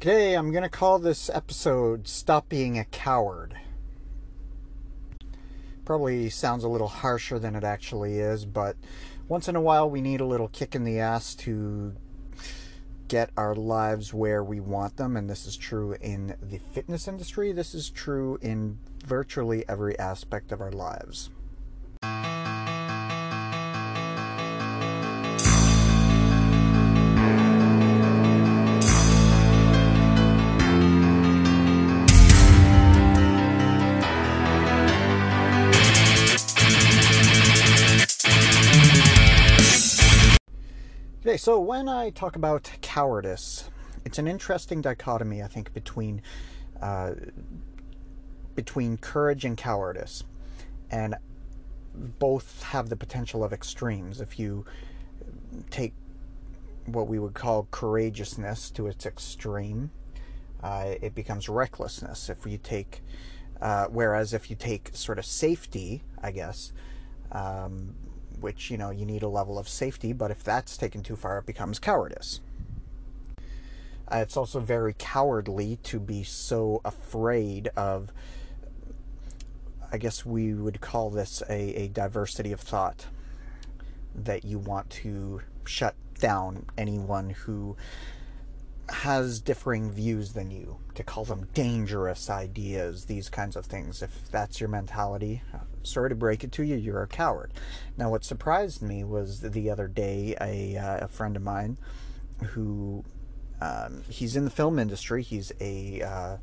Today 0.00 0.34
I'm 0.34 0.50
going 0.50 0.62
to 0.62 0.70
call 0.70 0.98
this 0.98 1.28
episode 1.28 2.08
Stop 2.08 2.48
Being 2.48 2.78
a 2.78 2.84
Coward. 2.84 3.54
Probably 5.84 6.30
sounds 6.30 6.64
a 6.64 6.68
little 6.68 6.88
harsher 6.88 7.38
than 7.38 7.54
it 7.54 7.64
actually 7.64 8.18
is, 8.18 8.46
but 8.46 8.76
once 9.28 9.46
in 9.46 9.56
a 9.56 9.60
while 9.60 9.90
we 9.90 10.00
need 10.00 10.22
a 10.22 10.24
little 10.24 10.48
kick 10.48 10.74
in 10.74 10.84
the 10.84 10.98
ass 11.00 11.34
to 11.34 11.94
get 13.08 13.28
our 13.36 13.54
lives 13.54 14.14
where 14.14 14.42
we 14.42 14.58
want 14.58 14.96
them, 14.96 15.18
and 15.18 15.28
this 15.28 15.44
is 15.44 15.54
true 15.54 15.94
in 16.00 16.34
the 16.40 16.56
fitness 16.72 17.06
industry. 17.06 17.52
This 17.52 17.74
is 17.74 17.90
true 17.90 18.38
in 18.40 18.78
virtually 19.04 19.68
every 19.68 19.98
aspect 19.98 20.50
of 20.50 20.62
our 20.62 20.72
lives. 20.72 21.28
Okay, 41.30 41.36
so 41.36 41.60
when 41.60 41.88
I 41.88 42.10
talk 42.10 42.34
about 42.34 42.72
cowardice, 42.80 43.70
it's 44.04 44.18
an 44.18 44.26
interesting 44.26 44.80
dichotomy, 44.80 45.44
I 45.44 45.46
think, 45.46 45.72
between 45.72 46.22
uh, 46.82 47.12
between 48.56 48.96
courage 48.96 49.44
and 49.44 49.56
cowardice, 49.56 50.24
and 50.90 51.14
both 51.94 52.64
have 52.64 52.88
the 52.88 52.96
potential 52.96 53.44
of 53.44 53.52
extremes. 53.52 54.20
If 54.20 54.40
you 54.40 54.64
take 55.70 55.94
what 56.86 57.06
we 57.06 57.20
would 57.20 57.34
call 57.34 57.68
courageousness 57.70 58.72
to 58.72 58.88
its 58.88 59.06
extreme, 59.06 59.92
uh, 60.64 60.94
it 61.00 61.14
becomes 61.14 61.48
recklessness. 61.48 62.28
If 62.28 62.44
you 62.44 62.58
take, 62.58 63.02
uh, 63.60 63.86
whereas 63.86 64.34
if 64.34 64.50
you 64.50 64.56
take 64.56 64.90
sort 64.94 65.20
of 65.20 65.24
safety, 65.24 66.02
I 66.20 66.32
guess, 66.32 66.72
um, 67.30 67.94
which, 68.40 68.70
you 68.70 68.76
know, 68.76 68.90
you 68.90 69.04
need 69.04 69.22
a 69.22 69.28
level 69.28 69.58
of 69.58 69.68
safety, 69.68 70.12
but 70.12 70.30
if 70.30 70.42
that's 70.42 70.76
taken 70.76 71.02
too 71.02 71.16
far, 71.16 71.38
it 71.38 71.46
becomes 71.46 71.78
cowardice. 71.78 72.40
Uh, 74.12 74.16
it's 74.16 74.36
also 74.36 74.58
very 74.58 74.94
cowardly 74.98 75.78
to 75.84 76.00
be 76.00 76.22
so 76.22 76.80
afraid 76.84 77.68
of, 77.76 78.12
I 79.92 79.98
guess 79.98 80.26
we 80.26 80.52
would 80.52 80.80
call 80.80 81.10
this 81.10 81.42
a, 81.48 81.84
a 81.84 81.88
diversity 81.88 82.52
of 82.52 82.60
thought, 82.60 83.06
that 84.14 84.44
you 84.44 84.58
want 84.58 84.90
to 84.90 85.42
shut 85.64 85.94
down 86.18 86.66
anyone 86.76 87.30
who 87.30 87.76
has 89.00 89.40
differing 89.40 89.90
views 89.90 90.34
than 90.34 90.50
you, 90.50 90.76
to 90.94 91.02
call 91.02 91.24
them 91.24 91.48
dangerous 91.54 92.28
ideas, 92.28 93.06
these 93.06 93.30
kinds 93.30 93.56
of 93.56 93.64
things. 93.64 94.02
If 94.02 94.30
that's 94.30 94.60
your 94.60 94.68
mentality, 94.68 95.42
sorry 95.84 96.10
to 96.10 96.14
break 96.14 96.44
it 96.44 96.52
to 96.52 96.62
you, 96.62 96.76
you're 96.76 97.02
a 97.02 97.06
coward. 97.06 97.52
Now, 97.96 98.10
what 98.10 98.24
surprised 98.24 98.82
me 98.82 99.02
was 99.02 99.40
the 99.40 99.70
other 99.70 99.88
day, 99.88 100.36
a, 100.38 100.76
uh, 100.76 101.04
a 101.06 101.08
friend 101.08 101.34
of 101.34 101.42
mine 101.42 101.78
who 102.48 103.02
um, 103.62 104.02
he's 104.08 104.36
in 104.36 104.44
the 104.44 104.50
film 104.50 104.78
industry. 104.78 105.22
He's 105.22 105.50
a 105.60 106.02
uh, 106.02 106.36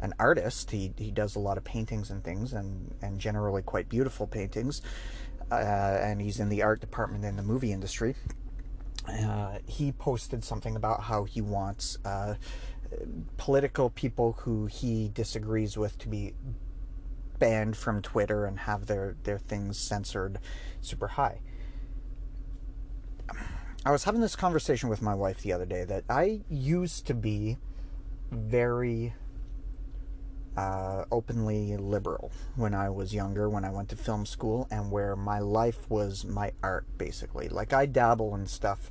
an 0.00 0.12
artist. 0.18 0.70
He 0.70 0.92
he 0.98 1.10
does 1.10 1.36
a 1.36 1.38
lot 1.38 1.56
of 1.56 1.64
paintings 1.64 2.10
and 2.10 2.22
things, 2.22 2.52
and 2.52 2.94
and 3.02 3.18
generally 3.18 3.62
quite 3.62 3.88
beautiful 3.88 4.26
paintings. 4.26 4.82
Uh, 5.50 5.54
and 5.54 6.20
he's 6.20 6.40
in 6.40 6.48
the 6.48 6.62
art 6.62 6.80
department 6.80 7.24
in 7.24 7.36
the 7.36 7.42
movie 7.42 7.72
industry. 7.72 8.14
Uh, 9.08 9.58
he 9.66 9.92
posted 9.92 10.44
something 10.44 10.76
about 10.76 11.02
how 11.02 11.24
he 11.24 11.40
wants 11.40 11.98
uh, 12.04 12.34
political 13.36 13.90
people 13.90 14.32
who 14.40 14.66
he 14.66 15.10
disagrees 15.12 15.76
with 15.76 15.98
to 15.98 16.08
be 16.08 16.34
banned 17.38 17.76
from 17.76 18.00
Twitter 18.00 18.44
and 18.44 18.60
have 18.60 18.86
their, 18.86 19.16
their 19.24 19.38
things 19.38 19.76
censored 19.76 20.38
super 20.80 21.08
high. 21.08 21.40
I 23.84 23.90
was 23.90 24.04
having 24.04 24.20
this 24.20 24.36
conversation 24.36 24.88
with 24.88 25.02
my 25.02 25.14
wife 25.14 25.42
the 25.42 25.52
other 25.52 25.66
day 25.66 25.84
that 25.84 26.04
I 26.08 26.42
used 26.48 27.06
to 27.08 27.14
be 27.14 27.58
very 28.30 29.14
uh, 30.56 31.04
openly 31.10 31.76
liberal 31.76 32.30
when 32.56 32.74
I 32.74 32.90
was 32.90 33.14
younger, 33.14 33.48
when 33.48 33.64
I 33.64 33.70
went 33.70 33.88
to 33.90 33.96
film 33.96 34.26
school, 34.26 34.68
and 34.70 34.90
where 34.90 35.16
my 35.16 35.38
life 35.38 35.88
was 35.90 36.24
my 36.24 36.52
art, 36.62 36.86
basically. 36.98 37.48
Like 37.48 37.72
I 37.72 37.86
dabble 37.86 38.34
in 38.34 38.46
stuff 38.46 38.90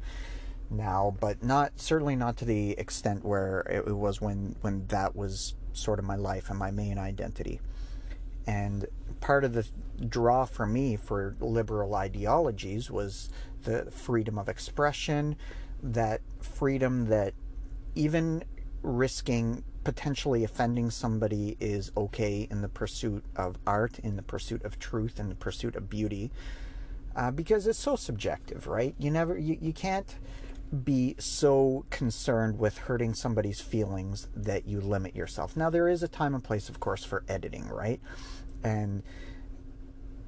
now, 0.70 1.16
but 1.20 1.44
not 1.44 1.80
certainly 1.80 2.16
not 2.16 2.38
to 2.38 2.46
the 2.46 2.72
extent 2.72 3.24
where 3.24 3.62
it, 3.70 3.96
was 3.96 4.22
when 4.22 4.56
when 4.62 4.88
that 4.88 5.16
was 5.16 5.56
sort 5.74 6.00
of 6.00 6.06
my 6.06 6.16
life 6.16 6.50
and 6.50 6.58
my 6.58 6.72
main 6.72 6.98
identity. 6.98 7.60
And 8.48 8.88
part 9.20 9.44
of 9.44 9.54
the 9.54 9.68
draw 10.08 10.46
for 10.46 10.66
me 10.66 10.96
for 10.96 11.36
liberal 11.40 11.94
ideologies 11.94 12.90
was 12.90 13.30
the 13.64 13.92
freedom 13.92 14.40
of 14.40 14.50
expression, 14.50 15.36
that 15.84 16.22
freedom 16.42 17.08
that 17.10 17.34
even 17.94 18.44
risking 18.82 19.64
potentially 19.84 20.44
offending 20.44 20.90
somebody 20.90 21.58
is 21.60 21.92
okay 21.98 22.48
in 22.50 22.62
the 22.62 22.70
pursuit 22.70 23.24
of 23.36 23.58
art, 23.66 24.00
in 24.00 24.16
the 24.16 24.22
pursuit 24.22 24.64
of 24.64 24.78
truth, 24.80 25.20
in 25.20 25.30
the 25.30 25.36
pursuit 25.36 25.76
of 25.76 25.90
beauty, 25.90 26.32
uh, 27.16 27.32
because 27.32 27.66
it's 27.68 27.80
so 27.80 27.96
subjective, 27.96 28.68
right? 28.68 28.96
You 29.00 29.12
never, 29.12 29.38
you, 29.38 29.58
you 29.60 29.74
can't 29.74 30.16
be 30.84 31.16
so 31.20 31.86
concerned 31.90 32.58
with 32.58 32.78
hurting 32.78 33.14
somebody's 33.14 33.60
feelings 33.60 34.28
that 34.36 34.68
you 34.68 34.80
limit 34.80 35.16
yourself. 35.16 35.58
Now, 35.58 35.70
there 35.70 35.90
is 35.90 36.04
a 36.04 36.08
time 36.08 36.34
and 36.34 36.44
place, 36.44 36.70
of 36.70 36.80
course, 36.80 37.04
for 37.04 37.24
editing, 37.28 37.68
right? 37.68 38.00
And 38.64 39.04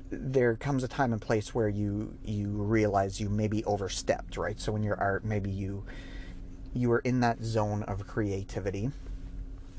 there 0.09 0.55
comes 0.55 0.83
a 0.83 0.87
time 0.87 1.13
and 1.13 1.21
place 1.21 1.55
where 1.55 1.69
you 1.69 2.15
you 2.23 2.49
realize 2.49 3.19
you 3.19 3.29
maybe 3.29 3.63
overstepped, 3.63 4.37
right? 4.37 4.59
So 4.59 4.75
in 4.75 4.83
your 4.83 4.99
art, 4.99 5.25
maybe 5.25 5.49
you 5.49 5.85
you 6.73 6.91
are 6.91 6.99
in 6.99 7.21
that 7.21 7.43
zone 7.43 7.83
of 7.83 8.05
creativity 8.05 8.91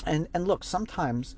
and 0.06 0.28
and 0.34 0.46
look 0.46 0.64
sometimes 0.64 1.36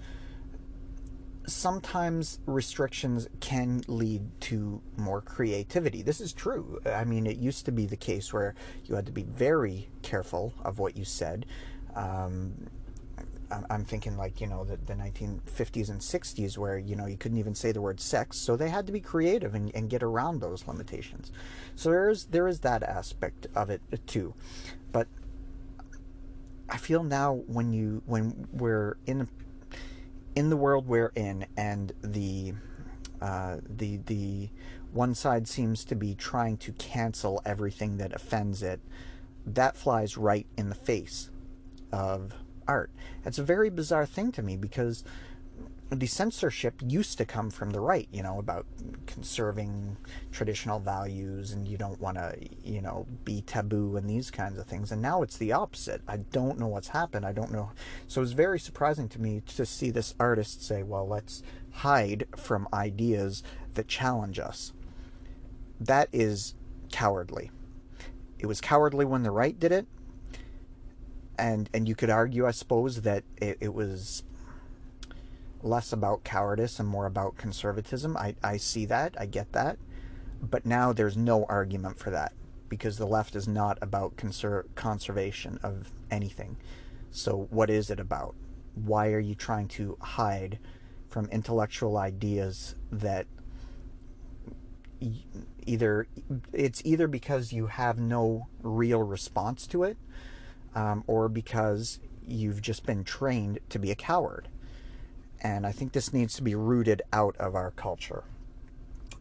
sometimes 1.46 2.40
restrictions 2.46 3.28
can 3.40 3.82
lead 3.86 4.22
to 4.40 4.82
more 4.96 5.20
creativity. 5.20 6.02
This 6.02 6.20
is 6.20 6.32
true. 6.32 6.80
I 6.84 7.04
mean, 7.04 7.26
it 7.26 7.36
used 7.36 7.64
to 7.66 7.72
be 7.72 7.86
the 7.86 7.96
case 7.96 8.32
where 8.32 8.54
you 8.84 8.96
had 8.96 9.06
to 9.06 9.12
be 9.12 9.22
very 9.22 9.88
careful 10.02 10.52
of 10.64 10.78
what 10.78 10.96
you 10.96 11.04
said. 11.04 11.46
Um, 11.94 12.68
I'm 13.70 13.84
thinking 13.84 14.16
like 14.16 14.40
you 14.40 14.48
know 14.48 14.64
the, 14.64 14.76
the 14.76 14.94
1950s 14.94 15.88
and 15.88 16.00
60s 16.00 16.58
where 16.58 16.78
you 16.78 16.96
know 16.96 17.06
you 17.06 17.16
couldn't 17.16 17.38
even 17.38 17.54
say 17.54 17.70
the 17.70 17.80
word 17.80 18.00
sex, 18.00 18.38
so 18.38 18.56
they 18.56 18.68
had 18.68 18.86
to 18.86 18.92
be 18.92 19.00
creative 19.00 19.54
and, 19.54 19.70
and 19.74 19.88
get 19.88 20.02
around 20.02 20.40
those 20.40 20.66
limitations. 20.66 21.30
So 21.76 21.90
there 21.90 22.08
is 22.08 22.26
there 22.26 22.48
is 22.48 22.60
that 22.60 22.82
aspect 22.82 23.46
of 23.54 23.70
it 23.70 23.82
too, 24.06 24.34
but 24.90 25.06
I 26.76 26.78
feel 26.78 27.02
now 27.02 27.32
when 27.46 27.72
you 27.72 28.02
when 28.04 28.48
we're 28.52 28.98
in 29.06 29.30
in 30.34 30.50
the 30.50 30.58
world 30.58 30.86
we're 30.86 31.10
in 31.14 31.46
and 31.56 31.90
the 32.02 32.52
uh, 33.22 33.60
the 33.66 33.96
the 34.04 34.50
one 34.92 35.14
side 35.14 35.48
seems 35.48 35.86
to 35.86 35.94
be 35.94 36.14
trying 36.14 36.58
to 36.58 36.72
cancel 36.72 37.40
everything 37.46 37.96
that 37.96 38.12
offends 38.12 38.62
it. 38.62 38.80
That 39.46 39.74
flies 39.74 40.18
right 40.18 40.46
in 40.58 40.68
the 40.68 40.74
face 40.74 41.30
of 41.92 42.34
art. 42.68 42.90
It's 43.24 43.38
a 43.38 43.42
very 43.42 43.70
bizarre 43.70 44.04
thing 44.04 44.30
to 44.32 44.42
me 44.42 44.58
because 44.58 45.02
the 45.90 46.06
censorship 46.06 46.74
used 46.84 47.16
to 47.18 47.24
come 47.24 47.48
from 47.48 47.70
the 47.70 47.80
right, 47.80 48.08
you 48.10 48.22
know, 48.22 48.40
about 48.40 48.66
conserving 49.06 49.96
traditional 50.32 50.80
values 50.80 51.52
and 51.52 51.68
you 51.68 51.76
don't 51.76 52.00
want 52.00 52.16
to, 52.16 52.36
you 52.64 52.82
know, 52.82 53.06
be 53.24 53.40
taboo 53.42 53.96
and 53.96 54.10
these 54.10 54.30
kinds 54.30 54.58
of 54.58 54.66
things. 54.66 54.90
And 54.90 55.00
now 55.00 55.22
it's 55.22 55.36
the 55.36 55.52
opposite. 55.52 56.02
I 56.08 56.16
don't 56.16 56.58
know 56.58 56.66
what's 56.66 56.88
happened. 56.88 57.24
I 57.24 57.32
don't 57.32 57.52
know. 57.52 57.70
So 58.08 58.20
it's 58.20 58.32
very 58.32 58.58
surprising 58.58 59.08
to 59.10 59.20
me 59.20 59.42
to 59.54 59.64
see 59.64 59.90
this 59.90 60.14
artist 60.18 60.64
say, 60.66 60.82
well, 60.82 61.06
let's 61.06 61.44
hide 61.70 62.26
from 62.36 62.66
ideas 62.72 63.44
that 63.74 63.86
challenge 63.86 64.40
us. 64.40 64.72
That 65.78 66.08
is 66.12 66.56
cowardly. 66.90 67.52
It 68.40 68.46
was 68.46 68.60
cowardly 68.60 69.04
when 69.04 69.22
the 69.22 69.30
right 69.30 69.58
did 69.58 69.70
it. 69.70 69.86
And, 71.38 71.70
and 71.72 71.86
you 71.86 71.94
could 71.94 72.10
argue, 72.10 72.46
I 72.46 72.50
suppose, 72.50 73.02
that 73.02 73.22
it, 73.36 73.58
it 73.60 73.74
was 73.74 74.24
less 75.66 75.92
about 75.92 76.24
cowardice 76.24 76.78
and 76.78 76.88
more 76.88 77.06
about 77.06 77.36
conservatism. 77.36 78.16
I, 78.16 78.34
I 78.42 78.56
see 78.56 78.84
that, 78.86 79.14
I 79.18 79.26
get 79.26 79.52
that. 79.52 79.78
But 80.40 80.66
now 80.66 80.92
there's 80.92 81.16
no 81.16 81.44
argument 81.44 81.98
for 81.98 82.10
that 82.10 82.32
because 82.68 82.98
the 82.98 83.06
left 83.06 83.34
is 83.36 83.48
not 83.48 83.78
about 83.80 84.16
conser- 84.16 84.64
conservation 84.74 85.58
of 85.62 85.90
anything. 86.10 86.56
So, 87.10 87.46
what 87.50 87.70
is 87.70 87.90
it 87.90 88.00
about? 88.00 88.34
Why 88.74 89.12
are 89.12 89.20
you 89.20 89.34
trying 89.34 89.68
to 89.68 89.96
hide 90.00 90.58
from 91.08 91.26
intellectual 91.30 91.96
ideas 91.96 92.74
that 92.92 93.26
either 95.66 96.06
it's 96.52 96.82
either 96.84 97.08
because 97.08 97.52
you 97.52 97.66
have 97.66 97.98
no 97.98 98.46
real 98.62 99.02
response 99.02 99.66
to 99.66 99.82
it 99.82 99.96
um, 100.74 101.04
or 101.06 101.28
because 101.28 102.00
you've 102.26 102.60
just 102.60 102.84
been 102.84 103.04
trained 103.04 103.58
to 103.68 103.78
be 103.78 103.90
a 103.90 103.94
coward. 103.94 104.48
And 105.40 105.66
I 105.66 105.72
think 105.72 105.92
this 105.92 106.12
needs 106.12 106.34
to 106.36 106.42
be 106.42 106.54
rooted 106.54 107.02
out 107.12 107.36
of 107.36 107.54
our 107.54 107.70
culture. 107.72 108.24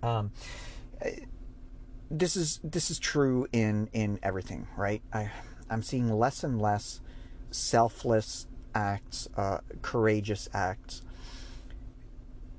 Um, 0.01 0.31
this 2.09 2.35
is 2.35 2.59
this 2.63 2.91
is 2.91 2.99
true 2.99 3.47
in 3.51 3.89
in 3.93 4.19
everything, 4.23 4.67
right? 4.77 5.01
I 5.11 5.31
I'm 5.69 5.81
seeing 5.81 6.09
less 6.11 6.43
and 6.43 6.61
less 6.61 7.01
selfless 7.51 8.47
acts, 8.73 9.27
uh, 9.35 9.59
courageous 9.81 10.47
acts. 10.53 11.01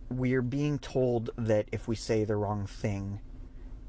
We're 0.09 0.43
being 0.43 0.79
told 0.79 1.31
that 1.37 1.69
if 1.73 1.89
we 1.89 1.97
say 1.97 2.25
the 2.25 2.37
wrong 2.37 2.67
thing, 2.67 3.21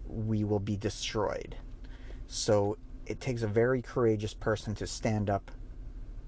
we 0.08 0.44
will 0.44 0.60
be 0.60 0.76
destroyed. 0.76 1.56
So 2.28 2.78
it 3.06 3.22
takes 3.22 3.42
a 3.42 3.48
very 3.48 3.82
courageous 3.82 4.34
person 4.34 4.76
to 4.76 4.88
stand 4.88 5.30
up 5.30 5.52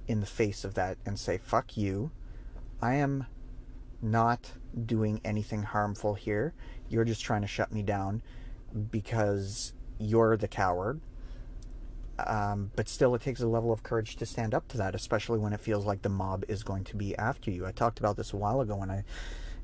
in 0.08 0.22
the 0.22 0.26
face 0.26 0.64
of 0.64 0.74
that 0.76 0.98
and 1.06 1.20
say, 1.20 1.38
fuck 1.38 1.76
you. 1.76 2.12
I 2.82 2.96
am 2.96 3.26
not 4.02 4.52
doing 4.86 5.20
anything 5.26 5.64
harmful 5.64 6.14
here. 6.14 6.54
You're 6.88 7.06
just 7.06 7.22
trying 7.22 7.42
to 7.42 7.48
shut 7.48 7.72
me 7.72 7.84
down 7.84 8.22
because 8.92 9.74
you're 9.98 10.38
the 10.38 10.48
coward. 10.48 11.02
Um, 12.26 12.72
but 12.76 12.90
still, 12.90 13.16
it 13.16 13.22
takes 13.22 13.42
a 13.42 13.48
level 13.48 13.72
of 13.72 13.84
courage 13.84 14.16
to 14.18 14.26
stand 14.26 14.54
up 14.54 14.68
to 14.70 14.78
that, 14.78 14.96
especially 14.96 15.40
when 15.40 15.54
it 15.54 15.60
feels 15.60 15.86
like 15.86 16.02
the 16.02 16.10
mob 16.10 16.44
is 16.48 16.64
going 16.64 16.84
to 16.86 16.96
be 16.96 17.18
after 17.18 17.50
you. 17.50 17.66
I 17.66 17.72
talked 17.72 18.00
about 18.00 18.18
this 18.18 18.34
a 18.34 18.38
while 18.38 18.60
ago 18.60 18.76
when 18.76 18.92
I, 18.92 19.04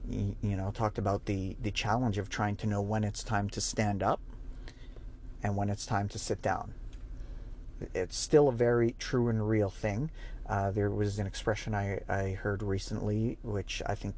you 0.10 0.56
know, 0.56 0.72
talked 0.72 0.98
about 0.98 1.26
the 1.26 1.58
the 1.62 1.72
challenge 1.72 2.18
of 2.18 2.30
trying 2.30 2.56
to 2.58 2.68
know 2.68 2.82
when 2.82 3.04
it's 3.04 3.24
time 3.24 3.50
to 3.50 3.62
stand 3.62 4.02
up 4.02 4.22
and 5.44 5.58
when 5.58 5.70
it's 5.70 5.86
time 5.86 6.08
to 6.10 6.20
sit 6.20 6.42
down. 6.42 6.74
It's 7.94 8.18
still 8.18 8.48
a 8.48 8.54
very 8.54 8.96
true 9.00 9.28
and 9.28 9.48
real 9.48 9.70
thing. 9.70 10.10
Uh, 10.47 10.71
there 10.71 10.89
was 10.89 11.19
an 11.19 11.25
expression 11.25 11.74
I, 11.74 12.01
I 12.07 12.31
heard 12.31 12.62
recently, 12.62 13.38
which 13.42 13.81
I 13.86 13.95
think 13.95 14.15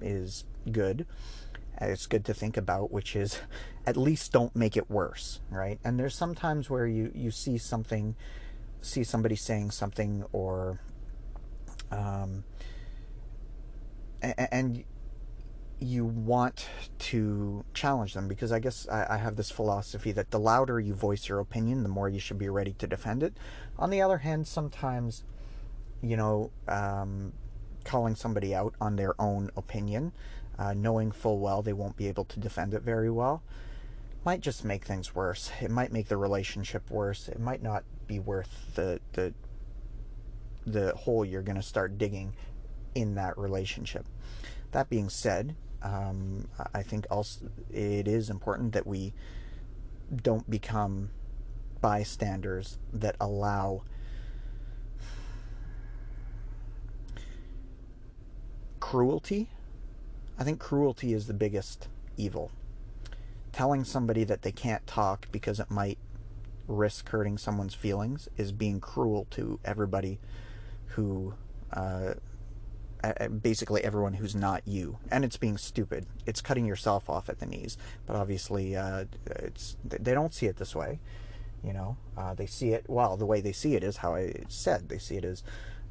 is 0.00 0.44
good. 0.70 1.06
It's 1.80 2.06
good 2.06 2.24
to 2.26 2.34
think 2.34 2.56
about, 2.56 2.90
which 2.90 3.16
is 3.16 3.40
at 3.86 3.96
least 3.96 4.32
don't 4.32 4.54
make 4.54 4.76
it 4.76 4.90
worse, 4.90 5.40
right? 5.50 5.78
And 5.84 5.98
there's 5.98 6.14
sometimes 6.14 6.70
where 6.70 6.86
you, 6.86 7.10
you 7.14 7.30
see 7.30 7.58
something, 7.58 8.14
see 8.80 9.04
somebody 9.04 9.36
saying 9.36 9.72
something, 9.72 10.24
or 10.32 10.80
um, 11.90 12.44
and 14.22 14.84
you 15.78 16.04
want 16.04 16.68
to 16.98 17.64
challenge 17.74 18.14
them 18.14 18.28
because 18.28 18.50
I 18.50 18.58
guess 18.58 18.88
I, 18.88 19.18
have 19.18 19.36
this 19.36 19.50
philosophy 19.50 20.10
that 20.12 20.30
the 20.30 20.38
louder 20.38 20.80
you 20.80 20.94
voice 20.94 21.28
your 21.28 21.38
opinion, 21.38 21.82
the 21.82 21.88
more 21.88 22.08
you 22.08 22.18
should 22.18 22.38
be 22.38 22.48
ready 22.48 22.72
to 22.74 22.86
defend 22.86 23.22
it. 23.22 23.36
On 23.78 23.90
the 23.90 24.00
other 24.00 24.18
hand, 24.18 24.46
sometimes, 24.46 25.22
you 26.08 26.16
know, 26.16 26.50
um, 26.68 27.32
calling 27.84 28.14
somebody 28.14 28.54
out 28.54 28.74
on 28.80 28.96
their 28.96 29.20
own 29.20 29.50
opinion, 29.56 30.12
uh, 30.58 30.74
knowing 30.74 31.12
full 31.12 31.38
well 31.38 31.62
they 31.62 31.72
won't 31.72 31.96
be 31.96 32.08
able 32.08 32.24
to 32.24 32.40
defend 32.40 32.74
it 32.74 32.82
very 32.82 33.10
well, 33.10 33.42
might 34.24 34.40
just 34.40 34.64
make 34.64 34.84
things 34.84 35.14
worse. 35.14 35.50
It 35.60 35.70
might 35.70 35.92
make 35.92 36.08
the 36.08 36.16
relationship 36.16 36.90
worse. 36.90 37.28
It 37.28 37.38
might 37.38 37.62
not 37.62 37.84
be 38.06 38.18
worth 38.18 38.74
the 38.74 39.00
the 39.12 39.34
the 40.66 40.94
hole 40.96 41.24
you're 41.24 41.42
going 41.42 41.56
to 41.56 41.62
start 41.62 41.96
digging 41.96 42.34
in 42.94 43.14
that 43.14 43.38
relationship. 43.38 44.06
That 44.72 44.90
being 44.90 45.08
said, 45.08 45.54
um, 45.80 46.48
I 46.74 46.82
think 46.82 47.06
also 47.08 47.48
it 47.72 48.08
is 48.08 48.30
important 48.30 48.72
that 48.72 48.86
we 48.86 49.12
don't 50.22 50.48
become 50.50 51.10
bystanders 51.80 52.78
that 52.92 53.14
allow 53.20 53.82
cruelty. 58.90 59.48
I 60.38 60.44
think 60.44 60.60
cruelty 60.60 61.12
is 61.12 61.26
the 61.26 61.34
biggest 61.34 61.88
evil. 62.16 62.52
Telling 63.50 63.82
somebody 63.82 64.22
that 64.22 64.42
they 64.42 64.52
can't 64.52 64.86
talk 64.86 65.26
because 65.32 65.58
it 65.58 65.72
might 65.72 65.98
risk 66.68 67.08
hurting 67.08 67.36
someone's 67.36 67.74
feelings 67.74 68.28
is 68.36 68.52
being 68.52 68.78
cruel 68.78 69.26
to 69.30 69.58
everybody 69.64 70.20
who 70.90 71.34
uh, 71.72 72.14
basically 73.42 73.82
everyone 73.82 74.14
who's 74.14 74.36
not 74.36 74.62
you, 74.64 74.98
and 75.10 75.24
it's 75.24 75.36
being 75.36 75.58
stupid. 75.58 76.06
It's 76.24 76.40
cutting 76.40 76.64
yourself 76.64 77.10
off 77.10 77.28
at 77.28 77.40
the 77.40 77.46
knees. 77.46 77.76
But 78.06 78.14
obviously, 78.14 78.76
uh, 78.76 79.06
it's 79.26 79.76
they 79.84 80.14
don't 80.14 80.32
see 80.32 80.46
it 80.46 80.58
this 80.58 80.76
way. 80.76 81.00
You 81.64 81.72
know, 81.72 81.96
uh, 82.16 82.34
they 82.34 82.46
see 82.46 82.68
it. 82.68 82.84
Well, 82.86 83.16
the 83.16 83.26
way 83.26 83.40
they 83.40 83.50
see 83.50 83.74
it 83.74 83.82
is 83.82 83.96
how 83.96 84.14
I 84.14 84.44
said. 84.48 84.88
They 84.88 84.98
see 84.98 85.16
it 85.16 85.24
as 85.24 85.42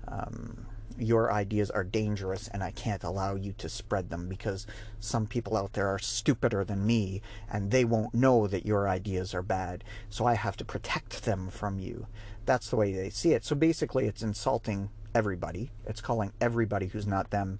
um, 0.08 0.68
your 0.98 1.32
ideas 1.32 1.70
are 1.72 1.84
dangerous, 1.84 2.48
and 2.48 2.64
I 2.64 2.72
can't 2.72 3.04
allow 3.04 3.36
you 3.36 3.54
to 3.58 3.70
spread 3.70 4.10
them 4.10 4.28
because 4.28 4.66
some 5.00 5.28
people 5.28 5.58
out 5.58 5.74
there 5.74 5.88
are 5.88 6.00
stupider 6.00 6.64
than 6.64 6.86
me, 6.86 7.22
and 7.52 7.72
they 7.72 7.86
won't 7.86 8.14
know 8.14 8.48
that 8.48 8.66
your 8.66 8.88
ideas 8.88 9.34
are 9.34 9.42
bad. 9.42 9.84
So 10.10 10.26
I 10.26 10.36
have 10.36 10.58
to 10.58 10.66
protect 10.66 11.26
them 11.26 11.50
from 11.50 11.80
you. 11.80 12.08
That's 12.46 12.70
the 12.70 12.76
way 12.76 12.94
they 12.94 13.10
see 13.10 13.34
it. 13.34 13.44
So 13.44 13.56
basically, 13.56 14.06
it's 14.06 14.22
insulting 14.22 14.90
everybody. 15.14 15.72
It's 15.86 16.02
calling 16.02 16.32
everybody 16.40 16.88
who's 16.88 17.08
not 17.08 17.32
them 17.32 17.60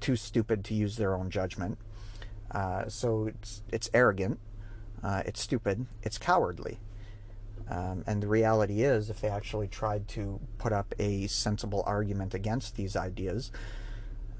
too 0.00 0.16
stupid 0.16 0.64
to 0.64 0.74
use 0.74 0.96
their 0.96 1.14
own 1.14 1.30
judgment. 1.30 1.78
Uh, 2.50 2.88
so 2.88 3.26
it's 3.26 3.62
it's 3.72 3.88
arrogant, 3.94 4.38
uh, 5.02 5.22
it's 5.24 5.40
stupid, 5.40 5.86
it's 6.02 6.18
cowardly. 6.18 6.78
Um, 7.68 8.04
and 8.06 8.22
the 8.22 8.28
reality 8.28 8.82
is, 8.82 9.08
if 9.08 9.20
they 9.20 9.28
actually 9.28 9.68
tried 9.68 10.08
to 10.08 10.40
put 10.58 10.72
up 10.72 10.94
a 10.98 11.26
sensible 11.26 11.82
argument 11.86 12.34
against 12.34 12.76
these 12.76 12.96
ideas, 12.96 13.50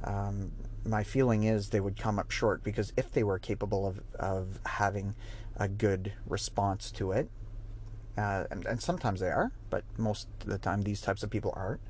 um, 0.04 0.52
my 0.84 1.04
feeling 1.04 1.44
is 1.44 1.68
they 1.68 1.80
would 1.80 1.96
come 1.96 2.18
up 2.18 2.30
short 2.30 2.62
because 2.64 2.92
if 2.96 3.12
they 3.12 3.22
were 3.22 3.38
capable 3.38 3.86
of, 3.86 4.00
of 4.18 4.60
having 4.66 5.14
a 5.56 5.68
good 5.68 6.12
response 6.26 6.90
to 6.92 7.12
it, 7.12 7.30
uh, 8.18 8.44
and, 8.50 8.66
and, 8.66 8.82
sometimes 8.82 9.20
they 9.20 9.30
are, 9.30 9.52
but 9.70 9.84
most 9.96 10.28
of 10.42 10.48
the 10.48 10.58
time 10.58 10.82
these 10.82 11.00
types 11.00 11.22
of 11.22 11.30
people 11.30 11.52
aren't, 11.56 11.80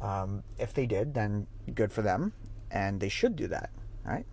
um, 0.00 0.44
if 0.58 0.72
they 0.72 0.86
did, 0.86 1.14
then 1.14 1.46
good 1.74 1.92
for 1.92 2.02
them, 2.02 2.32
and 2.70 3.00
they 3.00 3.08
should 3.08 3.34
do 3.34 3.48
that, 3.48 3.70
right? 4.04 4.26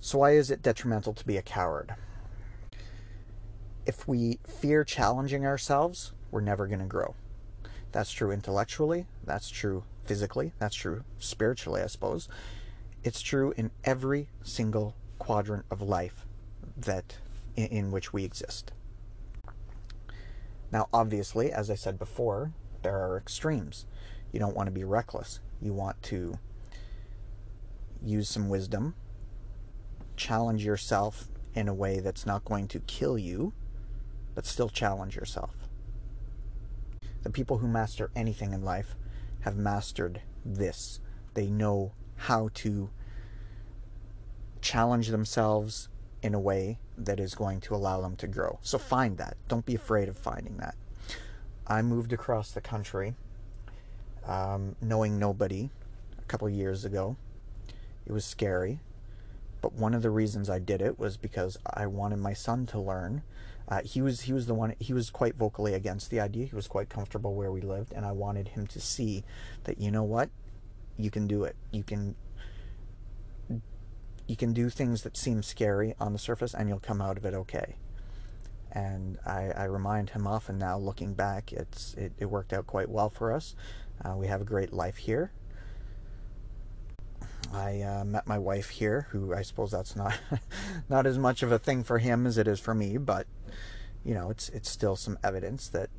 So, 0.00 0.18
why 0.18 0.30
is 0.32 0.50
it 0.50 0.62
detrimental 0.62 1.12
to 1.12 1.26
be 1.26 1.36
a 1.36 1.42
coward? 1.42 1.94
If 3.86 4.06
we 4.06 4.38
fear 4.46 4.84
challenging 4.84 5.46
ourselves, 5.46 6.12
we're 6.30 6.40
never 6.40 6.66
going 6.66 6.80
to 6.80 6.86
grow. 6.86 7.14
That's 7.92 8.12
true 8.12 8.30
intellectually, 8.30 9.06
that's 9.24 9.50
true 9.50 9.84
physically, 10.04 10.52
that's 10.58 10.76
true 10.76 11.04
spiritually, 11.18 11.82
I 11.82 11.86
suppose. 11.86 12.28
It's 13.02 13.20
true 13.20 13.52
in 13.56 13.70
every 13.84 14.28
single 14.42 14.94
quadrant 15.18 15.64
of 15.70 15.82
life 15.82 16.26
that 16.76 17.16
in, 17.56 17.66
in 17.66 17.90
which 17.90 18.12
we 18.12 18.24
exist. 18.24 18.72
Now, 20.70 20.88
obviously, 20.92 21.50
as 21.50 21.70
I 21.70 21.74
said 21.74 21.98
before, 21.98 22.52
there 22.82 22.96
are 22.96 23.16
extremes. 23.16 23.86
You 24.32 24.38
don't 24.38 24.54
want 24.54 24.68
to 24.68 24.72
be 24.72 24.84
reckless. 24.84 25.40
You 25.60 25.72
want 25.72 26.00
to 26.04 26.38
use 28.02 28.28
some 28.28 28.48
wisdom, 28.48 28.94
challenge 30.16 30.64
yourself 30.64 31.28
in 31.54 31.68
a 31.68 31.74
way 31.74 32.00
that's 32.00 32.24
not 32.24 32.44
going 32.44 32.68
to 32.68 32.80
kill 32.80 33.18
you, 33.18 33.52
but 34.40 34.46
still 34.46 34.70
challenge 34.70 35.16
yourself. 35.16 35.54
The 37.24 37.28
people 37.28 37.58
who 37.58 37.68
master 37.68 38.10
anything 38.16 38.54
in 38.54 38.64
life 38.64 38.94
have 39.40 39.54
mastered 39.54 40.22
this. 40.46 40.98
They 41.34 41.48
know 41.48 41.92
how 42.16 42.48
to 42.54 42.88
challenge 44.62 45.08
themselves 45.08 45.90
in 46.22 46.32
a 46.32 46.40
way 46.40 46.78
that 46.96 47.20
is 47.20 47.34
going 47.34 47.60
to 47.60 47.74
allow 47.74 48.00
them 48.00 48.16
to 48.16 48.26
grow. 48.26 48.58
So 48.62 48.78
find 48.78 49.18
that. 49.18 49.36
Don't 49.46 49.66
be 49.66 49.74
afraid 49.74 50.08
of 50.08 50.16
finding 50.16 50.56
that. 50.56 50.74
I 51.66 51.82
moved 51.82 52.14
across 52.14 52.50
the 52.50 52.62
country 52.62 53.12
um, 54.26 54.74
knowing 54.80 55.18
nobody 55.18 55.68
a 56.18 56.24
couple 56.28 56.48
years 56.48 56.86
ago. 56.86 57.18
It 58.06 58.12
was 58.12 58.24
scary. 58.24 58.80
But 59.60 59.74
one 59.74 59.94
of 59.94 60.02
the 60.02 60.10
reasons 60.10 60.48
I 60.48 60.58
did 60.58 60.80
it 60.80 60.98
was 60.98 61.16
because 61.16 61.58
I 61.66 61.86
wanted 61.86 62.18
my 62.18 62.32
son 62.32 62.66
to 62.66 62.80
learn. 62.80 63.22
Uh, 63.68 63.82
he 63.82 64.02
was 64.02 64.22
he 64.22 64.32
was 64.32 64.46
the 64.46 64.54
one 64.54 64.74
he 64.80 64.92
was 64.92 65.10
quite 65.10 65.36
vocally 65.36 65.74
against 65.74 66.10
the 66.10 66.20
idea. 66.20 66.46
He 66.46 66.56
was 66.56 66.66
quite 66.66 66.88
comfortable 66.88 67.34
where 67.34 67.52
we 67.52 67.60
lived, 67.60 67.92
and 67.92 68.04
I 68.04 68.12
wanted 68.12 68.48
him 68.48 68.66
to 68.68 68.80
see 68.80 69.24
that 69.64 69.80
you 69.80 69.90
know 69.90 70.02
what, 70.02 70.30
you 70.96 71.10
can 71.10 71.26
do 71.26 71.44
it. 71.44 71.56
You 71.70 71.84
can 71.84 72.16
you 74.30 74.36
can 74.36 74.52
do 74.52 74.70
things 74.70 75.02
that 75.02 75.16
seem 75.16 75.42
scary 75.42 75.94
on 75.98 76.12
the 76.12 76.18
surface 76.18 76.54
and 76.54 76.68
you'll 76.68 76.78
come 76.78 77.00
out 77.00 77.16
of 77.16 77.24
it 77.24 77.34
okay. 77.34 77.74
And 78.70 79.18
I, 79.26 79.50
I 79.56 79.64
remind 79.64 80.10
him 80.10 80.24
often 80.24 80.56
now, 80.56 80.78
looking 80.78 81.14
back, 81.14 81.52
it's 81.52 81.94
it, 81.94 82.12
it 82.16 82.26
worked 82.26 82.52
out 82.52 82.68
quite 82.68 82.88
well 82.88 83.10
for 83.10 83.32
us. 83.32 83.56
Uh, 84.04 84.14
we 84.16 84.28
have 84.28 84.40
a 84.40 84.44
great 84.44 84.72
life 84.72 84.98
here. 84.98 85.32
I 87.52 87.82
uh, 87.82 88.04
met 88.04 88.26
my 88.26 88.38
wife 88.38 88.70
here, 88.70 89.08
who 89.10 89.34
I 89.34 89.42
suppose 89.42 89.70
that's 89.70 89.96
not 89.96 90.18
not 90.88 91.06
as 91.06 91.18
much 91.18 91.42
of 91.42 91.50
a 91.50 91.58
thing 91.58 91.82
for 91.82 91.98
him 91.98 92.26
as 92.26 92.38
it 92.38 92.46
is 92.46 92.60
for 92.60 92.74
me, 92.74 92.96
but 92.96 93.26
you 94.04 94.14
know, 94.14 94.30
it's 94.30 94.48
it's 94.50 94.70
still 94.70 94.96
some 94.96 95.18
evidence 95.22 95.68
that 95.68 95.90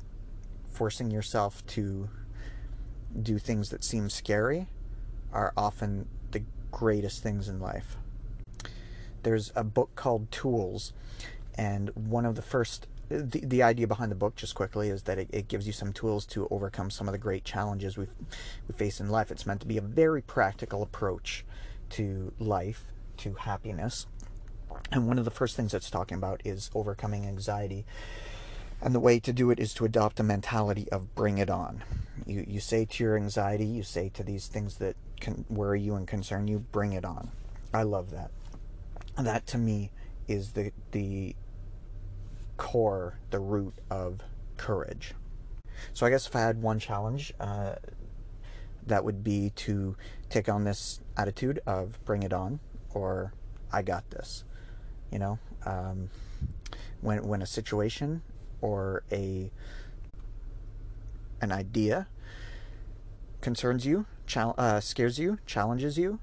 forcing 0.70 1.10
yourself 1.10 1.64
to 1.66 2.08
do 3.20 3.38
things 3.38 3.68
that 3.70 3.84
seem 3.84 4.08
scary 4.08 4.66
are 5.32 5.52
often 5.56 6.08
the 6.30 6.42
greatest 6.70 7.22
things 7.22 7.48
in 7.48 7.60
life. 7.60 7.96
There's 9.22 9.52
a 9.54 9.62
book 9.62 9.94
called 9.94 10.32
Tools, 10.32 10.92
and 11.54 11.90
one 11.90 12.24
of 12.24 12.34
the 12.34 12.42
first 12.42 12.86
the, 13.20 13.40
the 13.44 13.62
idea 13.62 13.86
behind 13.86 14.10
the 14.10 14.16
book, 14.16 14.36
just 14.36 14.54
quickly, 14.54 14.88
is 14.88 15.02
that 15.02 15.18
it, 15.18 15.28
it 15.32 15.48
gives 15.48 15.66
you 15.66 15.72
some 15.72 15.92
tools 15.92 16.24
to 16.26 16.48
overcome 16.50 16.90
some 16.90 17.08
of 17.08 17.12
the 17.12 17.18
great 17.18 17.44
challenges 17.44 17.96
we 17.96 18.06
we 18.68 18.74
face 18.74 19.00
in 19.00 19.08
life. 19.08 19.30
It's 19.30 19.46
meant 19.46 19.60
to 19.60 19.66
be 19.66 19.78
a 19.78 19.82
very 19.82 20.22
practical 20.22 20.82
approach 20.82 21.44
to 21.90 22.32
life, 22.38 22.84
to 23.18 23.34
happiness. 23.34 24.06
And 24.90 25.06
one 25.06 25.18
of 25.18 25.24
the 25.24 25.30
first 25.30 25.56
things 25.56 25.74
it's 25.74 25.90
talking 25.90 26.16
about 26.16 26.40
is 26.44 26.70
overcoming 26.74 27.26
anxiety. 27.26 27.84
And 28.80 28.94
the 28.94 29.00
way 29.00 29.20
to 29.20 29.32
do 29.32 29.50
it 29.50 29.60
is 29.60 29.74
to 29.74 29.84
adopt 29.84 30.18
a 30.18 30.24
mentality 30.24 30.88
of 30.90 31.14
bring 31.14 31.38
it 31.38 31.50
on. 31.50 31.84
You, 32.26 32.44
you 32.46 32.60
say 32.60 32.84
to 32.84 33.04
your 33.04 33.16
anxiety, 33.16 33.66
you 33.66 33.82
say 33.82 34.08
to 34.14 34.22
these 34.22 34.48
things 34.48 34.76
that 34.78 34.96
can 35.20 35.44
worry 35.48 35.80
you 35.80 35.94
and 35.94 36.06
concern 36.06 36.48
you, 36.48 36.58
bring 36.58 36.92
it 36.92 37.04
on. 37.04 37.30
I 37.72 37.84
love 37.84 38.10
that. 38.10 38.30
That 39.16 39.46
to 39.48 39.58
me 39.58 39.92
is 40.26 40.52
the, 40.52 40.72
the 40.90 41.36
core, 42.62 43.18
the 43.30 43.40
root 43.40 43.74
of 43.90 44.20
courage. 44.56 45.14
So 45.94 46.06
I 46.06 46.10
guess 46.10 46.28
if 46.28 46.36
I 46.36 46.42
had 46.42 46.62
one 46.62 46.78
challenge, 46.78 47.34
uh, 47.40 47.74
that 48.86 49.04
would 49.04 49.24
be 49.24 49.50
to 49.56 49.96
take 50.30 50.48
on 50.48 50.62
this 50.62 51.00
attitude 51.16 51.58
of 51.66 51.98
bring 52.04 52.22
it 52.22 52.32
on 52.32 52.60
or 52.94 53.32
I 53.72 53.82
got 53.82 54.08
this. 54.10 54.44
You 55.10 55.18
know, 55.18 55.38
um, 55.66 56.08
when 57.00 57.26
when 57.26 57.42
a 57.42 57.46
situation 57.46 58.22
or 58.60 59.02
a 59.10 59.50
an 61.40 61.50
idea 61.50 62.06
concerns 63.40 63.84
you, 63.84 64.06
chal- 64.24 64.54
uh, 64.56 64.78
scares 64.78 65.18
you, 65.18 65.38
challenges 65.46 65.98
you, 65.98 66.20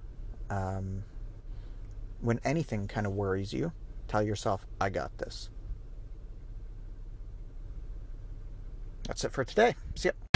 um, 0.50 1.04
when 2.22 2.40
anything 2.46 2.88
kind 2.88 3.06
of 3.06 3.12
worries 3.12 3.52
you, 3.52 3.74
tell 4.08 4.24
yourself, 4.24 4.66
I 4.80 4.90
got 4.90 5.18
this. 5.18 5.50
That's 9.10 9.24
it 9.24 9.32
for 9.32 9.44
today. 9.44 9.76
See 9.96 10.10
ya. 10.10 10.29